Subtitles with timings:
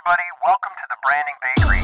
[0.00, 0.22] everybody.
[0.44, 1.82] Welcome to the Branding Bakery.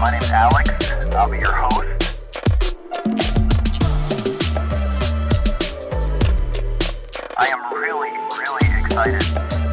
[0.00, 0.70] My name's Alex.
[1.14, 1.84] I'll be your host.
[7.36, 9.20] I am really, really excited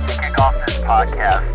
[0.07, 1.47] to kick off this podcast.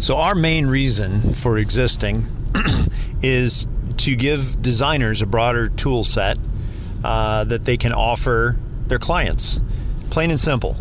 [0.00, 2.26] So, our main reason for existing
[3.22, 3.66] is
[4.06, 6.38] to give designers a broader tool set
[7.02, 8.56] uh, that they can offer
[8.86, 9.58] their clients.
[10.10, 10.76] Plain and simple.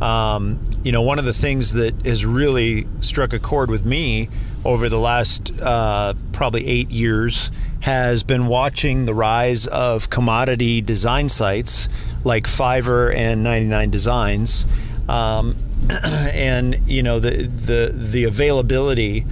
[0.00, 4.28] Um, you know, one of the things that has really struck a chord with me
[4.64, 11.28] over the last uh, probably eight years has been watching the rise of commodity design
[11.28, 11.88] sites
[12.24, 14.64] like Fiverr and 99 Designs.
[15.08, 15.56] Um,
[16.32, 19.24] and you know the the the availability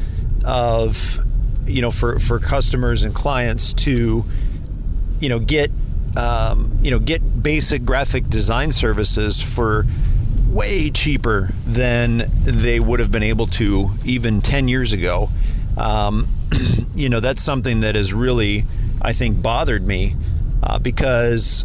[0.45, 1.20] of
[1.68, 4.24] you know for for customers and clients to
[5.20, 5.70] you know get
[6.16, 9.87] um, you know get basic graphic design services for
[10.48, 15.28] way cheaper than they would have been able to even 10 years ago.
[15.76, 16.26] Um,
[16.95, 18.65] you know that's something that has really
[19.00, 20.16] I think bothered me
[20.62, 21.65] uh, because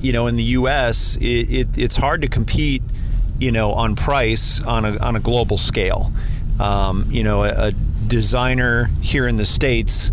[0.00, 2.82] you know in the US it, it, it's hard to compete
[3.38, 6.12] you know on price on a, on a global scale.
[6.60, 7.72] Um, you know a, a
[8.14, 10.12] designer here in the States,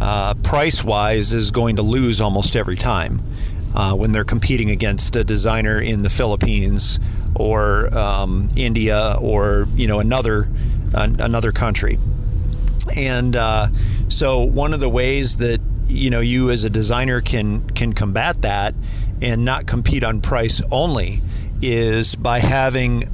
[0.00, 3.20] uh, price wise, is going to lose almost every time
[3.74, 6.98] uh, when they're competing against a designer in the Philippines
[7.34, 10.48] or um, India or you know another
[10.94, 11.98] another country.
[12.96, 13.66] And uh,
[14.08, 18.40] so one of the ways that you know you as a designer can can combat
[18.40, 18.74] that
[19.20, 21.20] and not compete on price only
[21.60, 23.10] is by having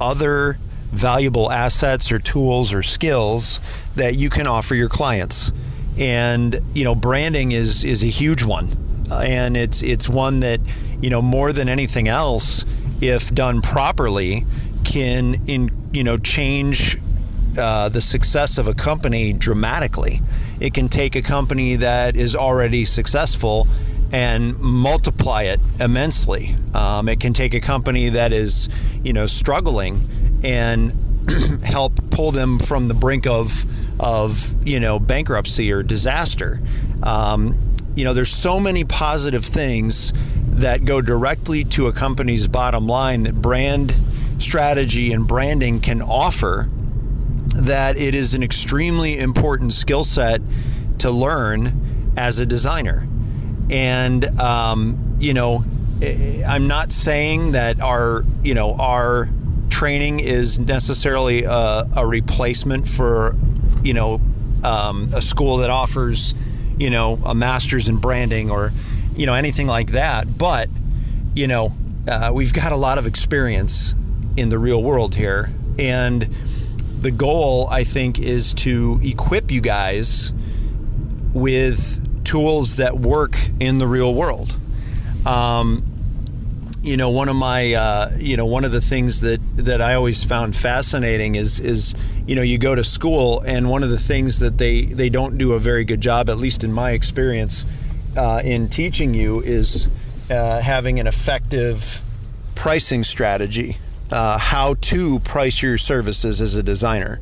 [0.00, 0.56] other
[0.92, 3.60] valuable assets or tools or skills
[3.96, 5.52] that you can offer your clients.
[5.98, 8.68] And you know, branding is is a huge one,
[9.10, 10.60] and it's it's one that
[11.00, 12.64] you know more than anything else,
[13.02, 14.44] if done properly,
[14.84, 16.98] can in you know change
[17.58, 20.20] uh, the success of a company dramatically.
[20.60, 23.66] It can take a company that is already successful
[24.12, 26.54] and multiply it immensely.
[26.74, 28.68] Um, it can take a company that is,
[29.02, 30.00] you know, struggling
[30.42, 30.92] and
[31.64, 33.64] help pull them from the brink of
[34.00, 36.60] of you know bankruptcy or disaster.
[37.02, 37.56] Um,
[37.94, 40.12] you know, there's so many positive things
[40.54, 43.94] that go directly to a company's bottom line that brand
[44.38, 46.68] strategy and branding can offer.
[47.54, 50.40] That it is an extremely important skill set
[50.98, 53.06] to learn as a designer.
[53.70, 55.64] And um, you know,
[56.46, 59.28] I'm not saying that our you know our
[59.82, 63.34] training is necessarily a, a replacement for,
[63.82, 64.20] you know,
[64.62, 66.36] um, a school that offers,
[66.78, 68.70] you know, a master's in branding or,
[69.16, 70.38] you know, anything like that.
[70.38, 70.68] But,
[71.34, 71.72] you know,
[72.06, 73.96] uh, we've got a lot of experience
[74.36, 75.50] in the real world here.
[75.80, 76.22] And
[77.00, 80.32] the goal, I think, is to equip you guys
[81.34, 84.54] with tools that work in the real world.
[85.26, 85.82] Um,
[86.82, 89.94] you know one of my uh, you know one of the things that that I
[89.94, 91.94] always found fascinating is is
[92.26, 95.38] you know you go to school and one of the things that they they don't
[95.38, 97.64] do a very good job at least in my experience
[98.16, 99.88] uh, in teaching you is
[100.30, 102.02] uh, having an effective
[102.56, 103.76] pricing strategy
[104.10, 107.20] uh, how to price your services as a designer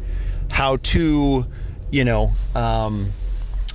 [0.53, 1.45] how to
[1.91, 3.09] you know um,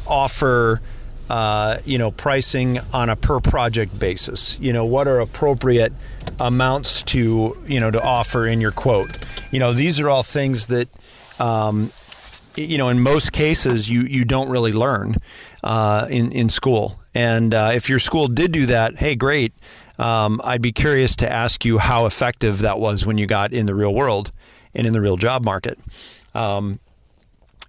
[0.08, 0.82] offer
[1.30, 4.60] uh, you know, pricing on a per project basis.
[4.60, 5.94] You know, what are appropriate
[6.40, 9.18] amounts to, you know, to offer in your quote.
[9.52, 10.90] You know, these are all things that,
[11.40, 11.92] um,
[12.56, 15.16] you know, in most cases, you you don't really learn
[15.64, 17.00] uh, in in school.
[17.14, 19.54] And uh, if your school did do that, hey, great.
[19.98, 23.66] Um, I'd be curious to ask you how effective that was when you got in
[23.66, 24.32] the real world
[24.74, 25.80] and in the real job market.
[26.34, 26.80] Um,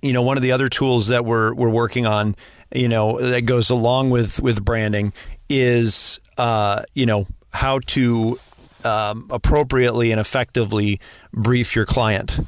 [0.06, 2.36] you know, one of the other tools that we're we're working on
[2.74, 5.12] you know that goes along with with branding
[5.48, 8.38] is uh, you know how to
[8.84, 11.00] um, appropriately and effectively
[11.32, 12.40] brief your client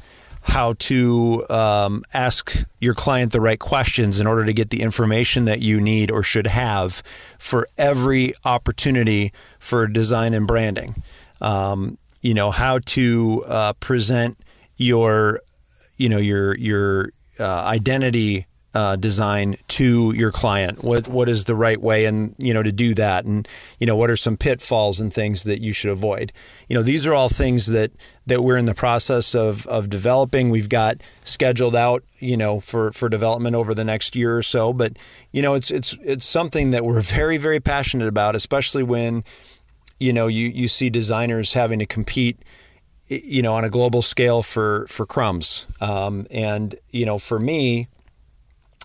[0.43, 5.45] how to um, ask your client the right questions in order to get the information
[5.45, 7.03] that you need or should have
[7.39, 10.95] for every opportunity for design and branding.
[11.43, 14.39] Um, you know how to uh, present
[14.79, 15.41] your,
[15.99, 20.85] you know your your uh, identity uh, design to your client?
[20.85, 23.25] What what is the right way and you know to do that?
[23.25, 23.49] And
[23.79, 26.33] you know what are some pitfalls and things that you should avoid?
[26.69, 27.91] You know these are all things that
[28.27, 30.51] that we're in the process of of developing.
[30.51, 34.73] We've got scheduled out you know for for development over the next year or so.
[34.73, 34.99] But
[35.33, 39.25] you know it's it's it's something that we're very very passionate about, especially when
[39.99, 42.39] you know you you see designers having to compete
[43.09, 47.89] you know on a global scale for for crumbs um, and you know for me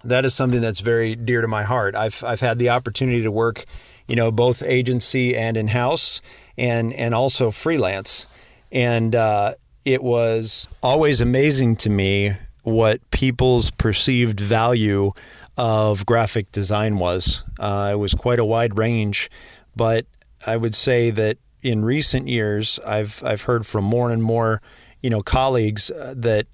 [0.04, 1.96] that is something that's very dear to my heart.
[1.96, 3.66] I've I've had the opportunity to work,
[4.08, 6.22] you know, both agency and in house,
[6.58, 8.28] and and also freelance,
[8.72, 9.54] and uh,
[9.86, 12.34] it was always amazing to me
[12.64, 15.12] what people's perceived value
[15.58, 17.44] of graphic design was.
[17.60, 19.30] Uh, it was quite a wide range,
[19.75, 20.06] but
[20.48, 24.62] I would say that in recent years, I've I've heard from more and more,
[25.01, 26.45] you know, colleagues uh, that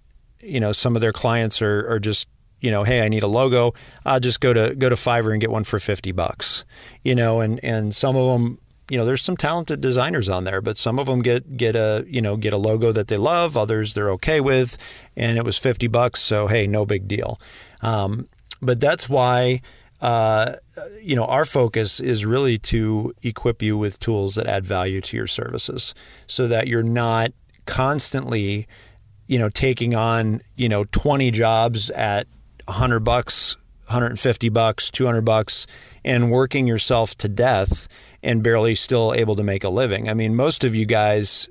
[0.42, 2.30] you know some of their clients are are just
[2.62, 3.74] you know, hey, I need a logo.
[4.06, 6.66] I'll just go to go to Fiverr and get one for fifty bucks.
[7.04, 8.60] You know, and and some of them,
[8.90, 12.06] you know, there's some talented designers on there, but some of them get get a
[12.08, 13.58] you know get a logo that they love.
[13.58, 14.78] Others they're okay with,
[15.16, 16.22] and it was fifty bucks.
[16.22, 17.40] So hey, no big deal.
[17.82, 18.28] Um,
[18.62, 19.62] but that's why.
[20.02, 20.56] Uh,
[21.02, 25.18] you know, our focus is really to equip you with tools that add value to
[25.18, 25.94] your services
[26.28, 27.32] so that you're not
[27.66, 28.68] constantly,
[29.28, 32.28] you know, taking on, you know, 20 jobs at
[32.66, 35.68] 100 bucks, 150 bucks, 200 bucks,
[36.04, 37.88] and working yourself to death
[38.22, 40.10] and barely still able to make a living.
[40.10, 41.50] I mean, most of you guys,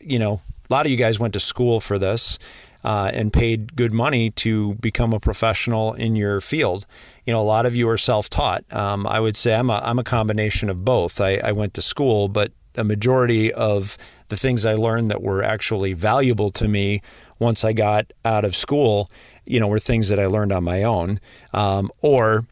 [0.00, 2.38] you know, a lot of you guys went to school for this
[2.84, 6.86] uh, and paid good money to become a professional in your field.
[7.24, 8.64] You know, a lot of you are self-taught.
[8.72, 11.20] Um, I would say I'm a, I'm a combination of both.
[11.20, 15.42] I, I went to school, but a majority of the things I learned that were
[15.42, 17.02] actually valuable to me
[17.38, 19.10] once I got out of school
[19.50, 21.18] you know, were things that I learned on my own,
[21.52, 22.46] um, or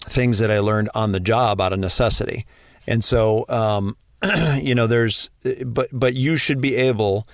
[0.00, 2.44] things that I learned on the job out of necessity.
[2.86, 3.96] And so, um,
[4.60, 5.30] you know, there's,
[5.64, 7.26] but but you should be able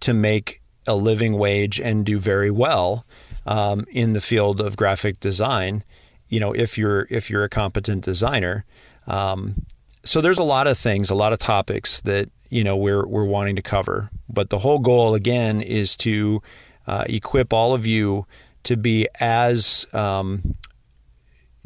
[0.00, 3.06] to make a living wage and do very well
[3.46, 5.84] um, in the field of graphic design.
[6.28, 8.64] You know, if you're if you're a competent designer.
[9.06, 9.66] Um,
[10.04, 13.24] so there's a lot of things, a lot of topics that you know we're we're
[13.24, 14.10] wanting to cover.
[14.28, 16.42] But the whole goal again is to
[16.86, 18.26] uh, equip all of you
[18.64, 20.56] to be as um,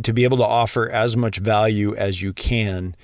[0.02, 2.94] to be able to offer as much value as you can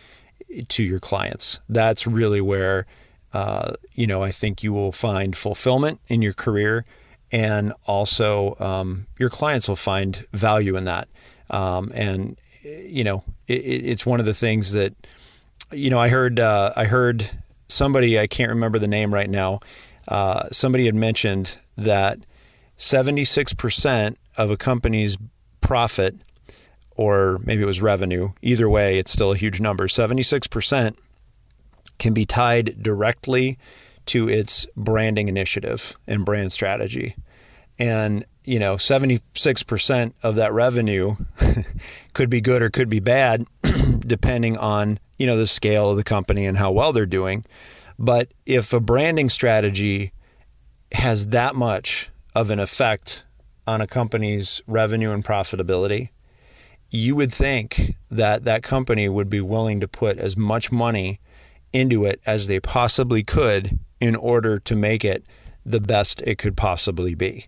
[0.69, 1.61] to your clients.
[1.69, 2.87] That's really where
[3.33, 6.85] uh, you know I think you will find fulfillment in your career,
[7.35, 11.09] and also um, your clients will find value in that.
[11.51, 14.95] Um, and you know it, it's one of the things that
[15.73, 17.29] you know I heard uh, I heard
[17.69, 19.59] somebody I can't remember the name right now.
[20.07, 22.21] Uh, somebody had mentioned that
[22.79, 25.17] 76% of a company's
[25.61, 26.15] profit,
[26.95, 29.87] or maybe it was revenue, either way, it's still a huge number.
[29.87, 30.97] 76%
[31.99, 33.59] can be tied directly
[34.07, 37.17] to its branding initiative and brand strategy.
[37.79, 41.17] And, you know, 76% of that revenue
[42.15, 43.47] could be good or could be bad,
[44.01, 47.45] depending on, you know, the scale of the company and how well they're doing.
[47.99, 50.13] But if a branding strategy
[50.93, 53.25] has that much of an effect
[53.67, 56.11] on a company's revenue and profitability,
[56.91, 61.21] you would think that that company would be willing to put as much money
[61.73, 65.25] into it as they possibly could in order to make it
[65.65, 67.47] the best it could possibly be.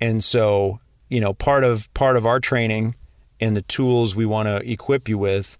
[0.00, 2.94] And so, you know, part of part of our training
[3.40, 5.58] and the tools we want to equip you with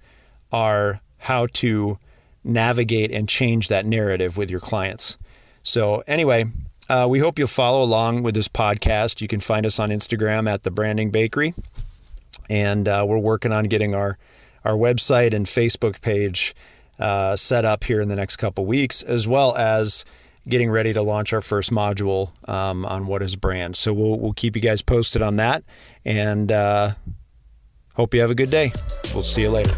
[0.52, 1.98] are how to
[2.44, 5.18] navigate and change that narrative with your clients.
[5.64, 6.44] So, anyway,
[6.88, 9.20] uh, we hope you'll follow along with this podcast.
[9.20, 11.52] You can find us on Instagram at the Branding Bakery,
[12.48, 14.18] and uh, we're working on getting our
[14.64, 16.54] our website and Facebook page
[16.98, 20.04] uh, set up here in the next couple weeks, as well as
[20.48, 23.76] getting ready to launch our first module um, on what is brand.
[23.76, 25.64] So we'll we'll keep you guys posted on that,
[26.04, 26.92] and uh,
[27.94, 28.72] hope you have a good day.
[29.14, 29.74] We'll see you later.